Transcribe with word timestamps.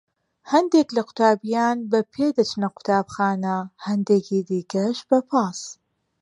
هەندێک 0.51 0.87
لە 0.95 1.01
قوتابیان 1.07 1.77
بە 1.91 1.99
پێ 2.13 2.27
دەچنە 2.37 2.67
قوتابخانە، 2.75 3.57
هەندێکی 3.87 4.39
دیکەش 4.49 4.97
بە 5.09 5.19
پاس. 5.29 5.59